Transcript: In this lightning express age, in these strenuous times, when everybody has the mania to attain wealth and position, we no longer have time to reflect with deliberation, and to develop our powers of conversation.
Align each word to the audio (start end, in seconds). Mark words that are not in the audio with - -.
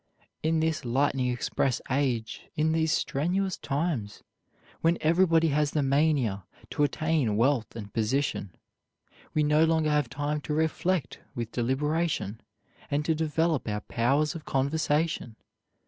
In 0.41 0.61
this 0.61 0.83
lightning 0.83 1.27
express 1.29 1.79
age, 1.91 2.49
in 2.55 2.71
these 2.71 2.91
strenuous 2.91 3.55
times, 3.55 4.23
when 4.79 4.97
everybody 4.99 5.49
has 5.49 5.69
the 5.69 5.83
mania 5.83 6.43
to 6.71 6.81
attain 6.83 7.37
wealth 7.37 7.75
and 7.75 7.93
position, 7.93 8.55
we 9.35 9.43
no 9.43 9.63
longer 9.63 9.91
have 9.91 10.09
time 10.09 10.41
to 10.41 10.55
reflect 10.55 11.19
with 11.35 11.51
deliberation, 11.51 12.41
and 12.89 13.05
to 13.05 13.13
develop 13.13 13.67
our 13.69 13.81
powers 13.81 14.33
of 14.33 14.43
conversation. 14.43 15.35